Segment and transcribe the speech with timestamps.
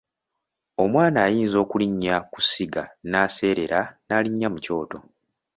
[0.83, 4.99] Omwana ayinza okulinnya ku ssiga n'aseerera n'alinnya mu Kyoto.